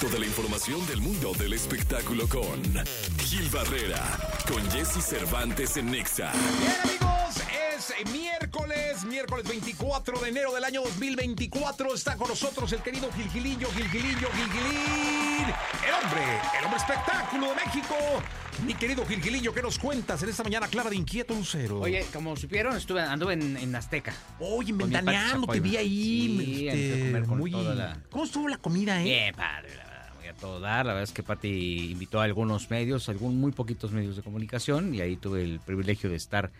[0.00, 2.62] resto de la información del mundo del espectáculo con
[3.18, 4.02] Gil Barrera,
[4.50, 6.32] con Jesse Cervantes en Nexa.
[6.32, 7.42] Bien, amigos,
[7.76, 11.94] es miércoles, miércoles 24 de enero del año 2024.
[11.94, 15.46] Está con nosotros el querido Gilgilillo, Gilgilillo, Gilgilín.
[15.86, 16.24] El hombre,
[16.58, 17.94] el hombre espectáculo de México.
[18.64, 21.80] Mi querido Gilgilillo, ¿qué nos cuentas en esta mañana clara de inquieto lucero?
[21.80, 24.14] Oye, como supieron, estuve, anduve en, en Azteca.
[24.38, 26.36] Oye, ventaneando, te vi ahí.
[26.38, 27.50] Sí, este, comer con muy...
[27.50, 29.04] toda la- ¿Cómo estuvo la comida, eh?
[29.04, 29.89] Bien, padre, la
[30.30, 30.86] a todo dar.
[30.86, 34.94] La verdad es que Pati invitó a algunos medios, algún muy poquitos medios de comunicación,
[34.94, 36.50] y ahí tuve el privilegio de estar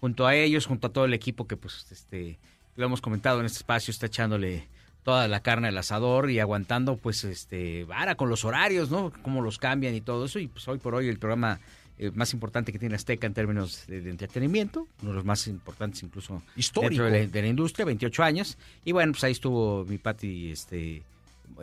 [0.00, 2.38] junto a ellos, junto a todo el equipo que, pues, este,
[2.76, 4.66] lo hemos comentado en este espacio, está echándole
[5.02, 9.12] toda la carne al asador y aguantando, pues, este, vara con los horarios, ¿no?
[9.22, 10.38] Cómo los cambian y todo eso.
[10.38, 11.60] Y pues hoy por hoy el programa
[11.98, 15.48] eh, más importante que tiene Azteca en términos de, de entretenimiento, uno de los más
[15.48, 17.02] importantes incluso Histórico.
[17.02, 18.58] dentro de la, de la industria, 28 años.
[18.84, 21.02] Y bueno, pues ahí estuvo mi Pati, este,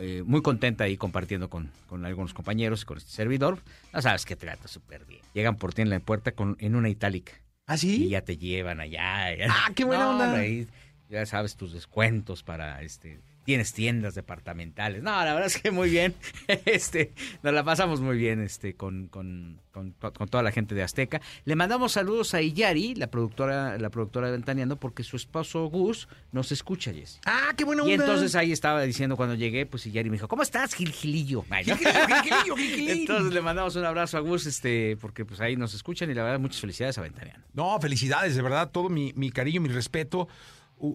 [0.00, 3.58] eh, muy contenta ahí compartiendo con, con algunos compañeros y con este servidor.
[3.92, 5.20] Ya sabes que trata súper bien.
[5.34, 7.32] Llegan por ti en la puerta con, en una itálica
[7.66, 8.08] ¿Ah, y sí?
[8.08, 9.28] ya te llevan allá.
[9.48, 10.38] Ah, qué buena No, onda.
[10.38, 10.66] ahí
[11.08, 15.04] ya sabes tus descuentos para este tienes tiendas departamentales.
[15.04, 16.14] No, la verdad es que muy bien.
[16.66, 20.82] Este, nos la pasamos muy bien este con, con, con, con toda la gente de
[20.82, 21.20] Azteca.
[21.44, 26.08] Le mandamos saludos a Iyari, la productora la productora de Ventaneando porque su esposo Gus
[26.32, 27.20] nos escucha, Jess.
[27.24, 27.92] Ah, qué buena onda.
[27.92, 30.74] Y entonces ahí estaba diciendo cuando llegué, pues Iyari me dijo, ¿cómo estás?
[30.74, 30.92] Ay, ¿no?
[30.92, 33.00] Gilgilillo, Gilgilillo, Gilgilín.
[33.00, 36.24] Entonces le mandamos un abrazo a Gus, este, porque pues ahí nos escuchan y la
[36.24, 37.46] verdad muchas felicidades a Ventaneando.
[37.54, 40.28] No, felicidades, de verdad, todo mi, mi cariño, mi respeto.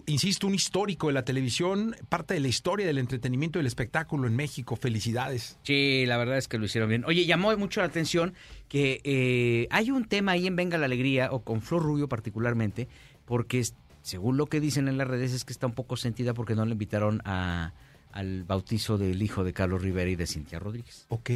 [0.06, 4.28] Insisto, un histórico de la televisión, parte de la historia del entretenimiento y del espectáculo
[4.28, 4.76] en México.
[4.76, 5.58] Felicidades.
[5.64, 7.04] Sí, la verdad es que lo hicieron bien.
[7.04, 8.34] Oye, llamó mucho la atención
[8.68, 12.86] que eh, hay un tema ahí en Venga la Alegría, o con Flor Rubio particularmente,
[13.24, 13.64] porque
[14.02, 16.64] según lo que dicen en las redes es que está un poco sentida porque no
[16.64, 17.72] le invitaron a,
[18.12, 21.06] al bautizo del hijo de Carlos Rivera y de Cintia Rodríguez.
[21.08, 21.30] Ok.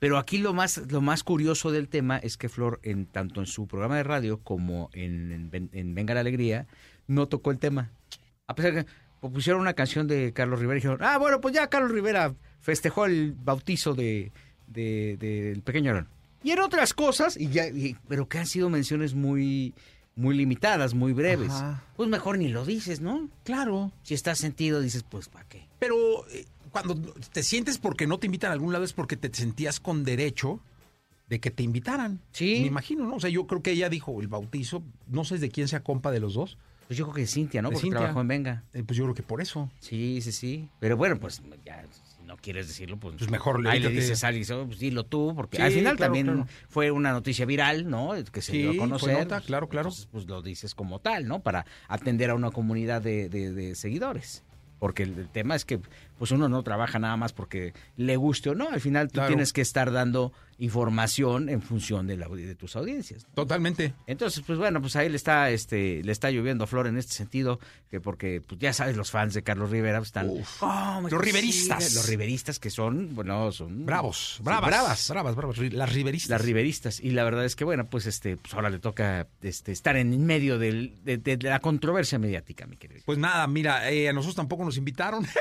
[0.00, 3.46] Pero aquí lo más, lo más curioso del tema es que Flor, en, tanto en
[3.46, 6.66] su programa de radio como en, en Venga la Alegría,
[7.06, 7.90] no tocó el tema.
[8.46, 8.86] A pesar que
[9.28, 13.06] pusieron una canción de Carlos Rivera y dijeron, ah, bueno, pues ya Carlos Rivera festejó
[13.06, 14.32] el bautizo de,
[14.66, 16.08] de- del pequeño Aaron.
[16.44, 19.74] Y en otras cosas, y ya, y- pero que han sido menciones muy,
[20.16, 21.50] muy limitadas, muy breves.
[21.52, 21.84] Ajá.
[21.96, 23.28] Pues mejor ni lo dices, ¿no?
[23.44, 23.92] Claro.
[24.02, 25.66] Si estás sentido, dices, pues, ¿para qué?
[25.78, 25.96] Pero
[26.30, 26.96] eh, cuando
[27.32, 30.60] te sientes porque no te invitan a algún lado es porque te sentías con derecho
[31.28, 32.20] de que te invitaran.
[32.32, 32.58] Sí.
[32.60, 33.14] Me imagino, ¿no?
[33.16, 36.10] O sea, yo creo que ella dijo el bautizo, no sé de quién sea compa
[36.10, 36.58] de los dos.
[36.86, 37.68] Pues yo creo que Cintia, ¿no?
[37.68, 37.98] De Porque Cintia.
[38.00, 38.64] trabajó en Venga.
[38.74, 39.70] Eh, pues yo creo que por eso.
[39.80, 40.68] Sí, sí, sí.
[40.80, 41.82] Pero bueno, pues ya,
[42.18, 45.04] si no quieres decirlo, pues, Pues mejor ahí le dices a alguien, "Oh, pues dilo
[45.04, 46.46] tú, porque Sí, al final claro, también claro.
[46.68, 48.10] fue una noticia viral, ¿no?
[48.30, 49.18] Que se Sí, dio a fue conocer.
[49.18, 49.88] nota, claro, claro.
[49.88, 51.40] Entonces, pues lo dices como tal, ¿no?
[51.40, 54.42] Para atender a una comunidad de, de- de seguidores.
[54.78, 55.78] Porque el, el tema es que
[56.18, 58.68] pues uno no trabaja nada más porque le guste o no.
[58.68, 59.28] Al final tú Claro.
[59.28, 60.32] tienes que estar dando
[60.64, 63.26] información en función de, la, de tus audiencias.
[63.34, 63.92] Totalmente.
[64.06, 67.14] Entonces, pues bueno, pues ahí le está, este, le está lloviendo a Flor en este
[67.14, 67.58] sentido,
[67.90, 70.58] que porque, pues ya sabes, los fans de Carlos Rivera pues, están, Uf.
[70.58, 71.94] ¿cómo es Los riveristas.
[71.94, 74.70] los riveristas que son, bueno, son Bravos, sí, bravas.
[74.70, 75.56] bravas, bravas, bravas.
[75.58, 76.30] ri- Las riveristas.
[76.30, 77.00] las riveristas.
[77.00, 80.24] Y la verdad es que, bueno, pues este, pues ahora le toca, este, estar en
[80.24, 83.02] medio del- de, de- de la controversia mediática, mi querido.
[83.04, 85.26] Pues nada, mira, eh, a nosotros tampoco nos invitaron.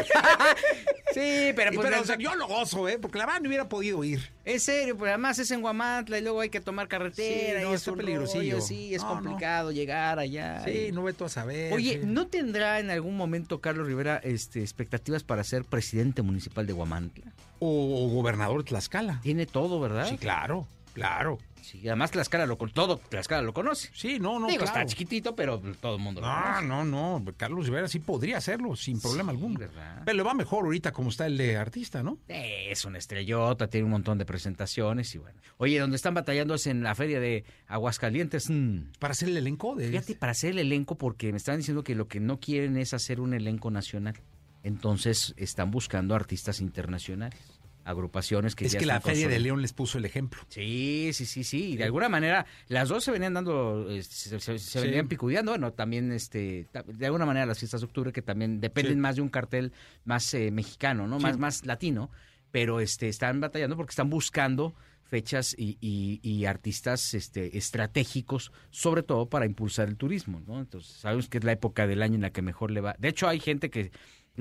[1.13, 2.97] Sí, pero Y pues, pero, o sea, yo lo gozo, ¿eh?
[2.99, 4.22] Porque la verdad no hubiera podido ir.
[4.45, 7.72] en serio, pues además es en Guamantla y luego hay que tomar carretera Sí, no,
[7.72, 8.53] y es peligrosillo.
[8.55, 9.22] rollo, Sí, es No, no.
[9.22, 10.63] complicado llegar allá.
[10.69, 11.73] y- Sí, no ve tú a saber.
[11.73, 12.05] Oye, sí.
[12.05, 17.31] ¿no tendrá en algún momento Carlos Rivera este, expectativas para ser presidente municipal de Guamantla?
[17.59, 19.19] O, o gobernador de Tlaxcala.
[19.22, 20.07] Tiene todo, ¿verdad?
[20.09, 21.38] Sí, claro, claro.
[21.62, 23.91] Sí, además Tlaxcala lo con todo, Tlaxcala lo conoce.
[23.94, 24.79] Sí, no, no, Digo, claro.
[24.79, 26.66] está chiquitito, pero todo el mundo lo No, conoce.
[26.66, 27.24] no, no.
[27.38, 29.59] Carlos Rivera sí podría hacerlo sin problema Sí, alguno.
[29.59, 30.02] ¿verdad?
[30.03, 32.18] Pero le va mejor ahorita como está el de artista, ¿no?
[32.28, 35.40] Eh, Es una estrellota, tiene un montón de presentaciones y bueno.
[35.57, 38.50] Oye, donde están batallando es en la feria de Aguascalientes.
[38.50, 38.94] mm.
[39.00, 39.88] Para hacer el elenco de.
[39.90, 42.96] Fíjate, para hacer el elenco, porque me están diciendo que lo que no quieren es
[42.96, 44.16] hacer un elenco nacional.
[44.63, 47.40] Entonces están buscando artistas internacionales,
[47.86, 49.40] agrupaciones que es ya que la Feria de.
[49.40, 50.40] León les puso el ejemplo.
[50.50, 51.72] Sí, sí, sí, sí.
[51.73, 54.85] Y de alguna manera, las dos se venían dando, eh, se, se- se Sí.
[54.85, 55.52] venían picudeando.
[55.52, 59.00] Bueno, también, este, de alguna manera, las fiestas de octubre, que también dependen Sí.
[59.00, 59.72] más de un cartel
[60.05, 61.17] más eh, mexicano, ¿no?
[61.17, 61.23] Sí.
[61.23, 62.09] Más, más latino.
[62.52, 69.03] Pero este, están batallando porque están buscando fechas y, y- y artistas este, estratégicos, sobre
[69.03, 70.59] todo para impulsar el turismo, ¿no?
[70.59, 72.96] Entonces, sabemos que es la época del año en la que mejor le va.
[73.00, 73.91] De hecho, hay gente que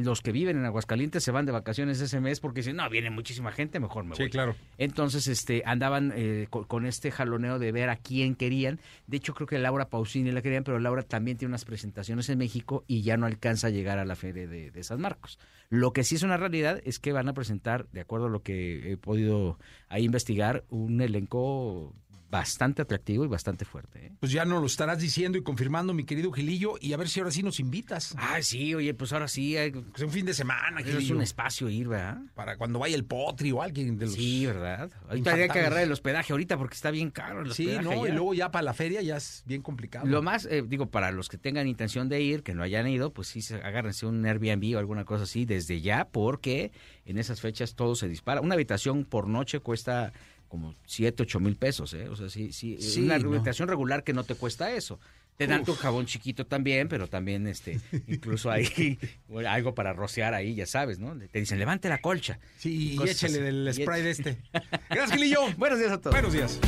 [0.05, 3.11] los que viven en Aguascalientes se van de vacaciones ese mes porque dicen, no, viene
[3.11, 4.25] muchísima gente, mejor me voy.
[4.25, 4.55] Sí, claro.
[4.79, 8.81] Entonces, este, andaban eh, co- con, este jaloneo de ver a quién querían.
[9.07, 12.39] De hecho, creo que Laura Pausini la querían, pero Laura también tiene unas presentaciones en
[12.39, 15.39] México y ya no alcanza a llegar a la feria de, de San Marcos.
[15.69, 18.43] Lo que sí es una realidad es que van a presentar, de acuerdo a lo
[18.43, 19.59] que he podido
[19.89, 21.95] ahí investigar, un elenco
[22.31, 24.07] bastante atractivo y bastante fuerte.
[24.07, 24.13] ¿eh?
[24.21, 27.19] Pues ya nos lo estarás diciendo y confirmando, mi querido Gilillo, y a ver si
[27.21, 28.15] ahora sí nos invitas.
[28.17, 31.17] Ah, sí, oye, pues ahora sí, hay- Que sea un fin de semana, es Gilillo.
[31.17, 32.19] un espacio ir, ¿verdad?
[32.35, 34.15] Para cuando vaya el potri o alguien de los...
[34.15, 34.91] Sí, ¿verdad?
[35.09, 37.85] Ahorita habría que agarrar el hospedaje ahorita porque está bien caro el Sí, hospedaje.
[37.97, 40.07] no, y luego ya para la feria ya es bien complicado.
[40.07, 43.13] Lo más, eh, digo, para los que tengan intención de ir, que no hayan ido,
[43.13, 46.71] pues sí, se- agárrense un Airbnb o alguna cosa así desde ya, porque
[47.05, 48.41] en esas fechas todo se dispara.
[48.41, 50.13] Una habitación por noche cuesta
[50.51, 52.09] como 7, 8 mil pesos, ¿eh?
[52.09, 53.33] O sea, sí, sí, Sí, una no.
[53.33, 54.99] habitación regular que no te cuesta eso.
[55.37, 58.51] Te dan tu jabón chiquito también, pero también, este, incluso
[59.29, 61.17] bueno, algo para rociar ahí, ya sabes, ¿no?
[61.17, 62.41] Te dicen, levante la colcha.
[62.59, 63.29] Sí, y así.
[63.33, 64.39] del spray de este.
[64.91, 65.41] Gracias, Gilillo.
[65.57, 66.13] Buenos días a todos.
[66.13, 66.61] Buenos días.